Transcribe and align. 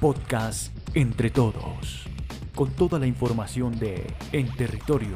Podcast 0.00 0.70
Entre 0.94 1.30
Todos, 1.30 2.04
con 2.54 2.70
toda 2.72 2.98
la 2.98 3.06
información 3.06 3.78
de 3.78 4.06
En 4.32 4.54
Territorio. 4.54 5.14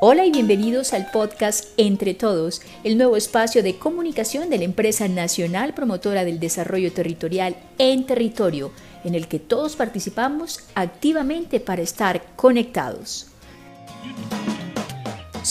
Hola 0.00 0.24
y 0.24 0.30
bienvenidos 0.30 0.94
al 0.94 1.10
podcast 1.10 1.66
Entre 1.76 2.14
Todos, 2.14 2.62
el 2.84 2.96
nuevo 2.96 3.16
espacio 3.16 3.62
de 3.62 3.76
comunicación 3.76 4.48
de 4.48 4.58
la 4.58 4.64
empresa 4.64 5.08
nacional 5.08 5.74
promotora 5.74 6.24
del 6.24 6.40
desarrollo 6.40 6.92
territorial 6.92 7.56
En 7.76 8.06
Territorio, 8.06 8.72
en 9.04 9.14
el 9.14 9.28
que 9.28 9.40
todos 9.40 9.76
participamos 9.76 10.60
activamente 10.74 11.60
para 11.60 11.82
estar 11.82 12.22
conectados. 12.36 13.26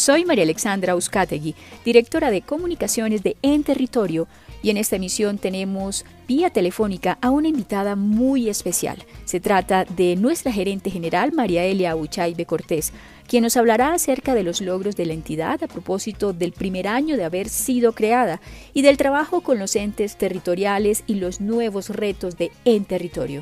Soy 0.07 0.23
María 0.23 0.45
Alexandra 0.45 0.93
Euskategui, 0.93 1.53
directora 1.83 2.31
de 2.31 2.41
comunicaciones 2.41 3.23
de 3.23 3.35
En 3.41 3.65
Territorio, 3.65 4.29
y 4.63 4.69
en 4.69 4.77
esta 4.77 4.95
emisión 4.95 5.37
tenemos 5.37 6.05
vía 6.29 6.49
telefónica 6.49 7.17
a 7.21 7.29
una 7.29 7.49
invitada 7.49 7.97
muy 7.97 8.47
especial. 8.47 9.03
Se 9.25 9.41
trata 9.41 9.83
de 9.83 10.15
nuestra 10.15 10.53
gerente 10.53 10.91
general, 10.91 11.33
María 11.33 11.65
Elia 11.65 11.97
Uchaibe 11.97 12.45
Cortés, 12.45 12.93
quien 13.27 13.43
nos 13.43 13.57
hablará 13.57 13.93
acerca 13.93 14.33
de 14.33 14.43
los 14.43 14.61
logros 14.61 14.95
de 14.95 15.07
la 15.07 15.13
entidad 15.13 15.61
a 15.61 15.67
propósito 15.67 16.31
del 16.31 16.53
primer 16.53 16.87
año 16.87 17.17
de 17.17 17.25
haber 17.25 17.49
sido 17.49 17.91
creada 17.91 18.39
y 18.73 18.83
del 18.83 18.95
trabajo 18.95 19.41
con 19.41 19.59
los 19.59 19.75
entes 19.75 20.15
territoriales 20.15 21.03
y 21.05 21.15
los 21.15 21.41
nuevos 21.41 21.89
retos 21.89 22.37
de 22.37 22.53
En 22.63 22.85
Territorio. 22.85 23.41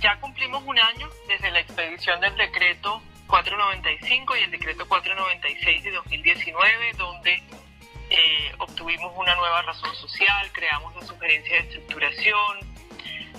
Ya 0.00 0.20
cumplimos 0.20 0.62
un 0.64 0.78
año 0.78 1.08
desde 1.26 1.50
la 1.50 1.58
expedición 1.58 2.20
del 2.20 2.36
decreto 2.36 3.02
495 3.28 4.36
y 4.36 4.42
el 4.42 4.50
decreto 4.50 4.88
496 4.88 5.84
de 5.84 5.90
2019, 5.92 6.92
donde 6.96 7.42
eh, 8.10 8.52
obtuvimos 8.58 9.12
una 9.16 9.34
nueva 9.36 9.62
razón 9.62 9.94
social, 9.94 10.50
creamos 10.52 10.96
la 10.96 11.02
sugerencia 11.02 11.56
de 11.56 11.68
estructuración, 11.68 12.58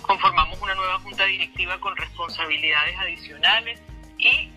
conformamos 0.01 0.61
una 0.61 0.75
nueva 0.75 0.99
junta 0.99 1.25
directiva 1.25 1.79
con 1.79 1.95
responsabilidades 1.97 2.97
adicionales 2.97 3.81
y 4.17 4.51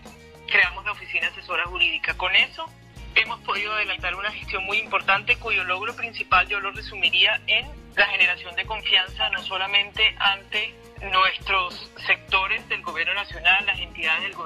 creamos 0.47 0.85
la 0.85 0.91
oficina 0.91 1.27
asesora 1.27 1.65
jurídica. 1.65 2.15
Con 2.15 2.35
eso 2.35 2.69
hemos 3.15 3.39
podido 3.41 3.73
adelantar 3.73 4.15
una 4.15 4.31
gestión 4.31 4.63
muy 4.65 4.77
importante 4.77 5.35
cuyo 5.37 5.63
logro 5.63 5.95
principal 5.95 6.47
yo 6.47 6.59
lo 6.59 6.71
resumiría 6.71 7.41
en 7.47 7.67
la 7.95 8.07
generación 8.07 8.55
de 8.55 8.65
confianza 8.65 9.29
no 9.29 9.41
solamente 9.43 10.15
ante 10.19 10.75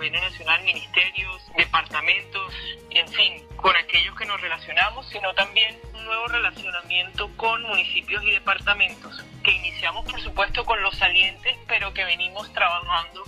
gobierno 0.07 0.29
nacional, 0.29 0.63
ministerios, 0.63 1.51
departamentos, 1.57 2.53
en 2.91 3.07
fin, 3.09 3.45
con 3.57 3.75
aquellos 3.75 4.15
que 4.15 4.25
nos 4.25 4.39
relacionamos, 4.39 5.05
sino 5.09 5.33
también 5.33 5.77
un 5.93 6.05
nuevo 6.05 6.27
relacionamiento 6.27 7.29
con 7.35 7.61
municipios 7.63 8.23
y 8.23 8.31
departamentos, 8.31 9.21
que 9.43 9.51
iniciamos 9.51 10.09
por 10.09 10.21
supuesto 10.21 10.63
con 10.63 10.81
los 10.81 10.95
salientes, 10.97 11.57
pero 11.67 11.93
que 11.93 12.05
venimos 12.05 12.51
trabajando 12.53 13.23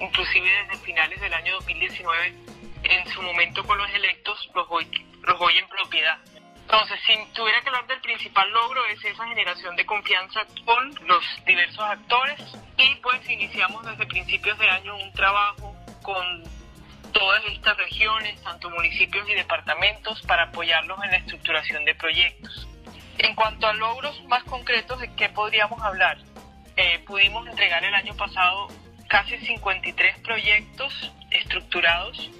inclusive 0.00 0.48
desde 0.48 0.82
finales 0.84 1.20
del 1.20 1.34
año 1.34 1.54
2019, 1.56 2.34
en 2.84 3.08
su 3.08 3.20
momento 3.20 3.62
con 3.64 3.76
los 3.76 3.90
electos, 3.90 4.48
los 4.54 4.66
voy, 4.68 4.86
los 5.24 5.38
voy 5.38 5.58
en 5.58 5.68
propiedad. 5.68 6.18
Entonces, 6.60 7.00
si 7.06 7.14
tuviera 7.34 7.60
que 7.60 7.68
hablar 7.68 7.86
del 7.86 8.00
principal 8.00 8.50
logro 8.50 8.84
es 8.86 9.04
esa 9.04 9.26
generación 9.26 9.74
de 9.76 9.84
confianza 9.84 10.46
con 10.64 10.94
los 11.06 11.24
diversos 11.44 11.80
actores 11.80 12.40
y 12.78 12.94
pues 12.96 13.28
iniciamos 13.28 13.84
desde 13.84 14.06
principios 14.06 14.58
de 14.58 14.70
año 14.70 14.96
un 14.96 15.12
trabajo 15.12 15.77
con 16.08 16.42
todas 17.12 17.44
estas 17.52 17.76
regiones, 17.76 18.42
tanto 18.42 18.70
municipios 18.70 19.28
y 19.28 19.34
departamentos, 19.34 20.22
para 20.22 20.44
apoyarlos 20.44 20.98
en 21.04 21.10
la 21.10 21.18
estructuración 21.18 21.84
de 21.84 21.94
proyectos. 21.94 22.66
En 23.18 23.34
cuanto 23.34 23.66
a 23.66 23.74
logros 23.74 24.24
más 24.24 24.42
concretos, 24.44 24.98
¿de 25.00 25.14
qué 25.16 25.28
podríamos 25.28 25.82
hablar? 25.82 26.16
Eh, 26.76 27.00
pudimos 27.06 27.46
entregar 27.46 27.84
el 27.84 27.94
año 27.94 28.16
pasado 28.16 28.68
casi 29.06 29.36
53 29.36 30.20
proyectos 30.20 31.12
estructurados 31.30 32.30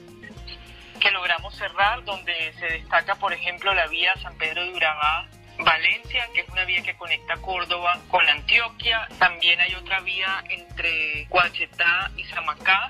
que 0.98 1.10
logramos 1.10 1.54
cerrar, 1.54 2.02
donde 2.04 2.54
se 2.58 2.66
destaca, 2.72 3.16
por 3.16 3.34
ejemplo, 3.34 3.74
la 3.74 3.86
vía 3.88 4.14
San 4.22 4.38
Pedro 4.38 4.64
de 4.64 4.72
Urabá, 4.72 5.28
Valencia, 5.58 6.26
que 6.32 6.40
es 6.40 6.48
una 6.48 6.64
vía 6.64 6.82
que 6.82 6.96
conecta 6.96 7.36
Córdoba 7.36 8.00
con 8.08 8.26
Antioquia. 8.26 9.06
También 9.18 9.60
hay 9.60 9.74
otra 9.74 10.00
vía 10.00 10.42
entre 10.48 11.26
Guachetá 11.26 12.10
y 12.16 12.24
Samacá, 12.24 12.88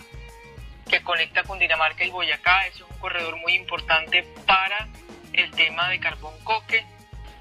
que 0.89 1.03
conecta 1.03 1.45
con 1.45 1.59
Dinamarca 1.59 2.05
y 2.05 2.11
Boyacá. 2.11 2.67
Eso 2.67 2.85
es 2.85 2.91
un 2.91 2.99
corredor 2.99 3.37
muy 3.37 3.55
importante 3.55 4.25
para 4.47 4.89
el 5.33 5.51
tema 5.53 5.89
de 5.89 6.01
carbón 6.01 6.35
coque. 6.45 6.85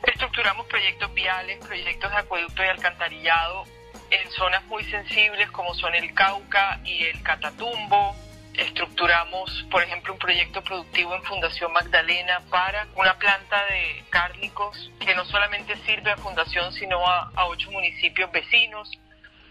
Estructuramos 0.04 0.68
proyectos 0.68 1.14
viales, 1.14 1.66
proyectos 1.66 2.12
de 2.12 2.18
acueducto 2.18 2.64
y 2.64 2.68
alcantarillado 2.68 3.66
en 4.10 4.32
zonas 4.32 4.64
muy 4.66 4.84
sensibles 4.86 5.50
como 5.52 5.74
son 5.76 5.96
el 5.96 6.14
Cauca 6.14 6.80
y 6.86 7.04
el 7.04 7.22
Catatumbo, 7.24 8.16
estructuramos, 8.54 9.66
por 9.70 9.84
ejemplo, 9.84 10.14
un 10.14 10.20
proyecto 10.20 10.64
productivo 10.64 11.14
en 11.14 11.24
Fundación 11.24 11.72
Magdalena 11.74 12.42
para 12.50 12.88
una 12.96 13.18
planta 13.18 13.66
de 13.66 14.04
cárnicos 14.10 14.92
que 15.00 15.14
no 15.14 15.26
solamente 15.26 15.76
sirve 15.86 16.12
a 16.12 16.18
Fundación, 16.18 16.72
sino 16.74 17.06
a, 17.08 17.32
ocho 17.48 17.70
municipios 17.72 18.32
vecinos. 18.32 18.90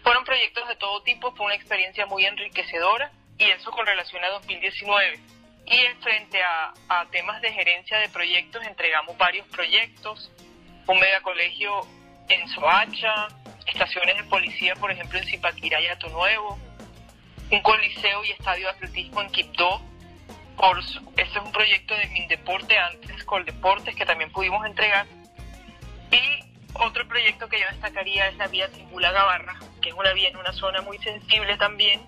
Fueron 0.03 0.23
proyectos 0.25 0.67
de 0.67 0.75
todo 0.75 1.01
tipo, 1.03 1.33
fue 1.35 1.45
una 1.45 1.55
experiencia 1.55 2.05
muy 2.05 2.25
enriquecedora 2.25 3.11
y 3.37 3.43
eso 3.43 3.71
con 3.71 3.85
relación 3.85 4.23
a 4.23 4.29
2019. 4.29 5.19
Y 5.65 6.01
frente 6.01 6.41
a, 6.41 6.73
a 6.87 7.05
temas 7.07 7.41
de 7.41 7.51
gerencia 7.51 7.97
de 7.99 8.09
proyectos, 8.09 8.65
entregamos 8.65 9.17
varios 9.17 9.45
proyectos, 9.47 10.31
un 10.87 10.99
megacolegio 10.99 11.81
en 12.29 12.47
Soacha, 12.49 13.27
estaciones 13.65 14.17
de 14.17 14.23
policía, 14.23 14.75
por 14.75 14.91
ejemplo, 14.91 15.19
en 15.19 15.25
Zipaquirá 15.25 15.81
y 15.81 15.87
Ato 15.87 16.09
Nuevo, 16.09 16.57
un 17.51 17.61
coliseo 17.61 18.23
y 18.25 18.31
estadio 18.31 18.67
de 18.67 18.71
atletismo 18.71 19.21
en 19.21 19.29
Quibdó. 19.29 19.81
Por, 20.55 20.79
este 20.79 20.99
es 21.17 21.37
un 21.37 21.51
proyecto 21.51 21.95
de 21.95 22.07
Mindeporte, 22.07 22.77
antes 22.77 23.23
Coldeportes, 23.25 23.95
que 23.95 24.05
también 24.05 24.31
pudimos 24.31 24.65
entregar. 24.65 25.05
Y 26.11 26.47
otro 26.73 27.07
proyecto 27.07 27.47
que 27.47 27.59
yo 27.59 27.65
destacaría 27.71 28.27
es 28.29 28.37
la 28.37 28.47
vía 28.47 28.69
Timbula 28.71 29.11
Gavarra, 29.11 29.59
que 29.81 29.89
es 29.89 29.95
una 29.95 30.13
vía 30.13 30.29
en 30.29 30.37
una 30.37 30.51
zona 30.53 30.81
muy 30.81 30.97
sensible 30.99 31.57
también. 31.57 32.01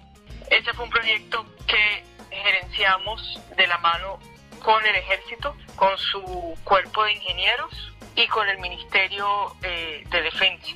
Este 0.50 0.74
fue 0.74 0.86
un 0.86 0.92
proyecto 0.92 1.46
que 1.68 2.04
gerenciamos 2.32 3.40
de 3.56 3.68
la 3.68 3.78
mano 3.78 4.20
con 4.64 4.84
el 4.86 4.96
ejército, 4.96 5.56
con 5.76 5.98
su 5.98 6.58
cuerpo 6.64 7.04
de 7.04 7.14
ingenieros 7.14 7.94
y 8.16 8.28
con 8.28 8.48
el 8.50 8.58
Ministerio 8.58 9.56
eh, 9.64 10.04
de 10.10 10.22
Defensa. 10.22 10.72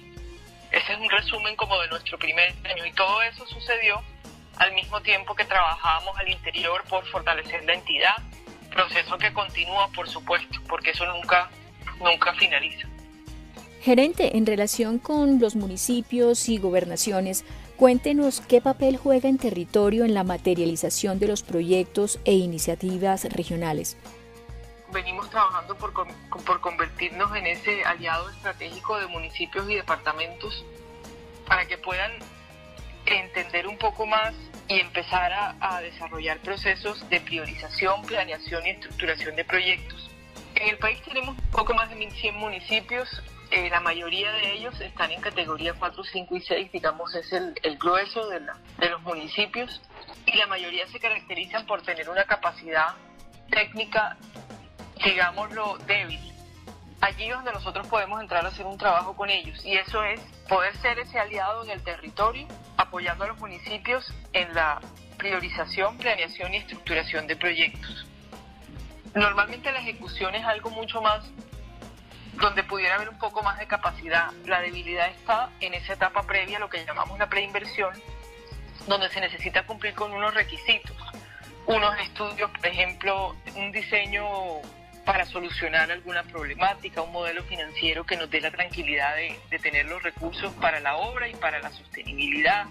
Ese 0.71 0.93
es 0.93 0.99
un 0.99 1.09
resumen 1.09 1.55
como 1.55 1.79
de 1.81 1.87
nuestro 1.89 2.17
primer 2.17 2.53
año 2.65 2.85
y 2.85 2.91
todo 2.93 3.21
eso 3.23 3.45
sucedió 3.47 4.01
al 4.57 4.71
mismo 4.73 5.01
tiempo 5.01 5.35
que 5.35 5.45
trabajábamos 5.45 6.17
al 6.17 6.29
interior 6.29 6.83
por 6.87 7.05
fortalecer 7.07 7.63
la 7.65 7.73
entidad, 7.73 8.15
proceso 8.71 9.17
que 9.17 9.33
continúa 9.33 9.87
por 9.89 10.07
supuesto, 10.07 10.59
porque 10.67 10.91
eso 10.91 11.05
nunca, 11.05 11.49
nunca 11.99 12.33
finaliza. 12.35 12.87
Gerente, 13.83 14.37
en 14.37 14.45
relación 14.45 14.97
con 14.97 15.41
los 15.41 15.57
municipios 15.57 16.47
y 16.47 16.57
gobernaciones, 16.57 17.43
cuéntenos 17.75 18.39
qué 18.39 18.61
papel 18.61 18.95
juega 18.95 19.27
en 19.27 19.37
territorio 19.37 20.05
en 20.05 20.13
la 20.13 20.23
materialización 20.23 21.19
de 21.19 21.27
los 21.27 21.43
proyectos 21.43 22.17
e 22.23 22.31
iniciativas 22.31 23.25
regionales. 23.25 23.97
Venimos 24.93 25.29
trabajando 25.29 25.75
por, 25.75 25.91
por 25.91 26.61
convertirnos 26.61 27.35
en 27.35 27.45
ese 27.45 27.83
aliado 27.83 28.29
estratégico 28.29 28.97
de 29.01 29.07
municipios 29.07 29.69
y 29.69 29.75
departamentos 29.75 30.63
para 31.45 31.65
que 31.65 31.77
puedan 31.77 32.11
entender 33.05 33.67
un 33.67 33.77
poco 33.77 34.05
más 34.05 34.33
y 34.69 34.79
empezar 34.79 35.33
a, 35.59 35.81
desarrollar 35.81 36.39
procesos 36.39 37.03
de 37.09 37.19
priorización, 37.19 38.01
planeación 38.03 38.65
y 38.65 38.69
estructuración 38.69 39.35
de 39.35 39.43
proyectos. 39.43 40.09
En 40.55 40.69
el 40.69 40.77
país 40.77 41.01
tenemos 41.01 41.35
poco 41.51 41.73
más 41.73 41.89
de 41.89 41.97
1.100 41.97 42.33
municipios, 42.35 43.09
eh, 43.55 43.69
la 43.69 43.81
mayoría 43.81 44.31
de 44.31 44.53
ellos 44.53 44.81
están 44.81 45.11
en 45.11 45.21
categoría 45.21 45.75
4, 45.75 46.03
5 46.03 46.37
y 46.37 46.41
6, 46.41 46.71
digamos 46.71 47.13
es 47.13 47.31
el, 47.31 47.53
grueso 47.77 48.27
de, 48.27 48.39
la, 48.39 48.57
de 48.79 48.89
los 48.89 48.99
municipios, 49.03 49.79
y 50.25 50.35
la 50.37 50.47
mayoría 50.47 50.87
se 50.87 50.99
caracterizan 50.99 51.67
por 51.67 51.83
tener 51.83 52.09
una 52.09 52.23
capacidad 52.23 52.95
técnica, 53.51 54.17
digámoslo, 55.05 55.77
débil. 55.85 56.19
Allí 56.99 57.29
donde 57.29 57.51
nosotros 57.51 57.85
podemos 57.85 58.19
entrar 58.23 58.43
a 58.43 58.47
hacer 58.47 58.65
un 58.65 58.79
trabajo 58.79 59.15
con 59.15 59.29
ellos, 59.29 59.63
y 59.63 59.73
eso 59.77 60.03
es 60.03 60.19
poder 60.49 60.75
ser 60.77 60.97
ese 60.97 61.19
aliado 61.19 61.63
en 61.63 61.69
el 61.69 61.83
territorio, 61.83 62.47
apoyando 62.77 63.25
a 63.25 63.27
los 63.27 63.37
municipios 63.37 64.11
en 64.33 64.51
la 64.55 64.81
priorización, 65.19 65.99
planeación 65.99 66.55
y 66.55 66.57
estructuración 66.57 67.27
de 67.27 67.35
proyectos. 67.35 68.07
Normalmente 69.13 69.71
la 69.71 69.81
ejecución 69.81 70.33
es 70.33 70.43
algo 70.43 70.71
mucho 70.71 71.03
más 71.03 71.23
donde 72.39 72.63
pudiera 72.63 72.95
haber 72.95 73.09
un 73.09 73.17
poco 73.17 73.43
más 73.43 73.59
de 73.59 73.67
capacidad. 73.67 74.31
La 74.45 74.61
debilidad 74.61 75.07
está 75.09 75.49
en 75.59 75.73
esa 75.73 75.93
etapa 75.93 76.23
previa, 76.23 76.59
lo 76.59 76.69
que 76.69 76.83
llamamos 76.85 77.17
la 77.19 77.27
preinversión, 77.27 77.93
donde 78.87 79.09
se 79.09 79.21
necesita 79.21 79.65
cumplir 79.65 79.93
con 79.93 80.13
unos 80.13 80.33
requisitos, 80.33 80.95
unos 81.65 81.97
estudios, 81.99 82.49
por 82.51 82.65
ejemplo, 82.65 83.35
un 83.55 83.71
diseño 83.71 84.25
para 85.05 85.25
solucionar 85.25 85.91
alguna 85.91 86.23
problemática, 86.23 87.01
un 87.01 87.11
modelo 87.11 87.43
financiero 87.43 88.05
que 88.05 88.15
nos 88.15 88.29
dé 88.29 88.39
la 88.39 88.51
tranquilidad 88.51 89.15
de, 89.15 89.37
de 89.49 89.59
tener 89.59 89.85
los 89.85 90.01
recursos 90.01 90.53
para 90.53 90.79
la 90.79 90.95
obra 90.95 91.27
y 91.27 91.35
para 91.35 91.59
la 91.59 91.71
sostenibilidad, 91.71 92.65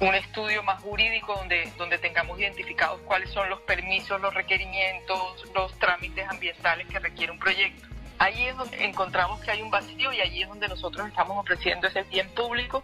un 0.00 0.14
estudio 0.14 0.62
más 0.62 0.82
jurídico 0.82 1.34
donde, 1.34 1.72
donde 1.78 1.96
tengamos 1.98 2.38
identificados 2.38 3.00
cuáles 3.02 3.30
son 3.30 3.48
los 3.48 3.60
permisos, 3.62 4.20
los 4.20 4.34
requerimientos, 4.34 5.44
los 5.54 5.78
trámites 5.78 6.28
ambientales 6.28 6.86
que 6.86 6.98
requiere 6.98 7.32
un 7.32 7.38
proyecto. 7.38 7.86
Ahí 8.18 8.46
es 8.46 8.56
donde 8.56 8.84
encontramos 8.84 9.40
que 9.40 9.50
hay 9.50 9.62
un 9.62 9.70
vacío 9.70 10.12
y 10.12 10.20
allí 10.20 10.42
es 10.42 10.48
donde 10.48 10.68
nosotros 10.68 11.06
estamos 11.06 11.38
ofreciendo 11.38 11.86
ese 11.86 12.02
bien 12.04 12.28
público, 12.34 12.82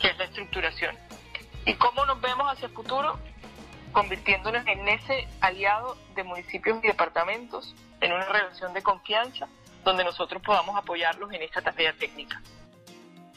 que 0.00 0.08
es 0.08 0.18
la 0.18 0.24
estructuración. 0.24 0.96
¿Y 1.66 1.74
cómo 1.74 2.06
nos 2.06 2.20
vemos 2.20 2.46
hacia 2.50 2.66
el 2.66 2.72
futuro? 2.72 3.18
Convirtiéndonos 3.92 4.66
en 4.66 4.88
ese 4.88 5.28
aliado 5.40 5.96
de 6.14 6.24
municipios 6.24 6.78
y 6.82 6.86
departamentos, 6.86 7.74
en 8.00 8.12
una 8.12 8.24
relación 8.24 8.72
de 8.72 8.82
confianza, 8.82 9.48
donde 9.84 10.04
nosotros 10.04 10.42
podamos 10.42 10.76
apoyarlos 10.76 11.32
en 11.32 11.42
esta 11.42 11.60
tarea 11.60 11.92
técnica 11.92 12.40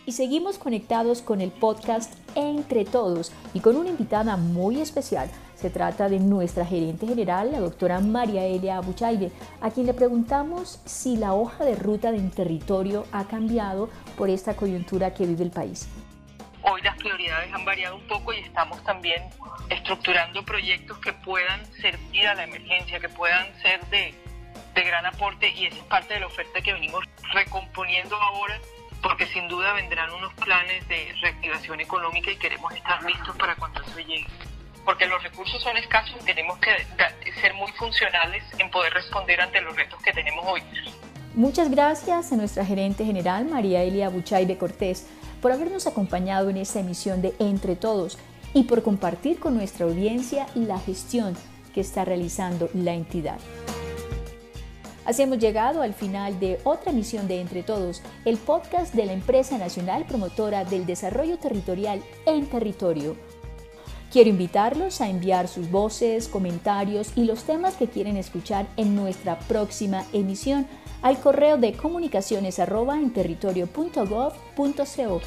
y 0.06 0.12
seguimos 0.12 0.58
conectados 0.58 1.22
con 1.22 1.42
el 1.42 1.52
podcast 1.52 2.14
Entre 2.36 2.86
Todos 2.86 3.32
y 3.54 3.60
con 3.60 3.76
una 3.76 3.90
invitada 3.90 4.38
muy 4.38 4.82
especial. 4.82 5.30
Se 5.56 5.70
trata 5.70 6.10
de 6.10 6.20
nuestra 6.20 6.66
gerente 6.66 7.08
general, 7.08 7.52
la 7.52 7.60
doctora 7.60 8.00
María 8.00 8.44
Elia 8.46 8.78
Abuchaibe, 8.78 9.32
a 9.62 9.70
quien 9.70 9.86
le 9.86 9.94
preguntamos 9.94 10.82
si 10.86 11.16
la 11.16 11.34
hoja 11.34 11.64
de 11.64 11.76
ruta 11.76 12.12
de 12.12 12.20
territorio 12.30 13.06
ha 13.12 13.26
cambiado 13.26 13.90
por 14.18 14.30
esta 14.30 14.56
coyuntura 14.56 15.14
que 15.14 15.26
vive 15.26 15.44
el 15.44 15.52
país. 15.52 15.88
Hoy 16.64 16.82
las 16.82 16.98
prioridades 16.98 17.54
han 17.54 17.66
variado 17.66 17.96
un 17.96 18.08
poco 18.08 18.34
y 18.34 18.40
estamos 18.40 18.82
también 18.84 19.22
estructurando 19.70 20.44
proyectos 20.44 20.98
que 21.00 21.14
puedan 21.14 21.66
servir 21.74 22.28
a 22.28 22.36
la 22.36 22.44
emergencia, 22.44 23.00
que 23.00 23.10
puedan 23.10 23.54
ser 23.62 23.86
de, 23.88 24.14
de 24.74 24.84
gran 24.84 25.06
aporte 25.06 25.50
y 25.50 25.66
esa 25.66 25.78
es 25.78 25.84
parte 25.84 26.14
de 26.14 26.22
la 26.22 26.28
oferta 26.28 26.62
que 26.62 26.74
venimos 26.74 27.04
recomponiendo 27.34 28.16
ahora 28.16 28.60
porque 29.04 29.28
sin 29.28 29.48
duda 29.50 29.74
vendrán 29.74 30.12
unos 30.14 30.34
planes 30.36 30.88
de 30.88 31.14
reactivación 31.22 31.82
económica 31.82 32.32
y 32.32 32.38
queremos 32.38 32.74
estar 32.74 33.04
listos 33.04 33.36
para 33.36 33.56
cuando 33.56 33.82
eso 33.82 34.00
llegue. 34.00 34.26
Porque 34.86 35.06
los 35.06 35.22
recursos 35.22 35.62
son 35.62 35.78
escasos 35.78 36.16
y 36.22 36.26
tenemos 36.26 36.58
que 36.60 36.72
ser 37.42 37.54
muy 37.54 37.72
funcionales 37.74 38.44
en 38.58 38.72
poder 38.72 38.94
responder 38.94 39.42
ante 39.42 39.62
los 39.62 39.76
retos 39.76 40.02
que 40.02 40.12
tenemos 40.14 40.46
hoy. 40.48 40.62
Muchas 41.36 41.70
gracias 41.70 42.32
a 42.32 42.36
nuestra 42.36 42.66
gerente 42.66 43.06
general, 43.06 43.46
María 43.46 43.84
Elia 43.84 44.10
de 44.10 44.58
Cortés, 44.58 45.08
por 45.42 45.52
habernos 45.52 45.88
acompañado 45.88 46.50
en 46.50 46.58
esta 46.58 46.80
emisión 46.80 47.22
de 47.22 47.34
Entre 47.40 47.76
Todos 47.76 48.18
y 48.54 48.64
por 48.64 48.84
compartir 48.84 49.40
con 49.40 49.56
nuestra 49.56 49.86
audiencia 49.86 50.48
la 50.56 50.80
gestión 50.80 51.36
que 51.74 51.82
está 51.82 52.06
realizando 52.06 52.70
la 52.74 52.94
entidad. 52.94 53.40
Así 55.06 55.22
hemos 55.22 55.40
llegado 55.40 55.82
al 55.82 55.94
final 55.94 56.40
de 56.40 56.60
otra 56.64 56.92
emisión 56.92 57.28
de 57.28 57.42
Entre 57.42 57.64
Todos, 57.64 58.02
el 58.24 58.38
podcast 58.38 58.94
de 58.94 59.06
la 59.06 59.12
empresa 59.14 59.58
nacional 59.58 60.06
promotora 60.06 60.64
del 60.64 60.86
desarrollo 60.86 61.38
territorial 61.38 62.02
en 62.26 62.46
territorio. 62.48 63.18
Quiero 64.12 64.30
invitarlos 64.30 65.02
a 65.02 65.10
enviar 65.10 65.48
sus 65.48 65.72
voces, 65.72 66.28
comentarios 66.28 67.12
y 67.16 67.26
los 67.26 67.46
temas 67.46 67.76
que 67.76 67.88
quieren 67.88 68.16
escuchar 68.16 68.68
en 68.78 68.96
nuestra 68.96 69.40
próxima 69.40 70.06
emisión 70.14 70.68
al 71.02 71.20
correo 71.20 71.58
de 71.58 71.74
comunicaciones 71.74 72.60
en 72.60 73.12
territorio.gov.co. 73.12 75.22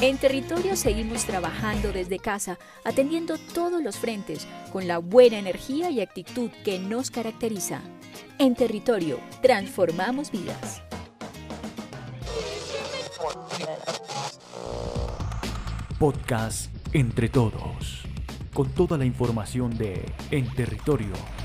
En 0.00 0.16
territorio 0.16 0.76
seguimos 0.76 1.26
trabajando 1.26 1.92
desde 1.92 2.18
casa, 2.18 2.58
atendiendo 2.84 3.36
todos 3.52 3.82
los 3.82 3.98
frentes, 3.98 4.46
con 4.72 4.88
la 4.88 4.96
buena 4.98 5.38
energía 5.38 5.90
y 5.90 6.00
actitud 6.00 6.50
que 6.64 6.78
nos 6.78 7.10
caracteriza. 7.10 7.82
En 8.38 8.54
territorio, 8.54 9.18
transformamos 9.42 10.30
vidas. 10.30 10.82
Podcast 15.98 16.74
Entre 16.92 17.28
Todos, 17.28 18.02
con 18.54 18.70
toda 18.70 18.96
la 18.96 19.04
información 19.04 19.76
de 19.76 20.04
En 20.30 20.48
Territorio 20.54 21.39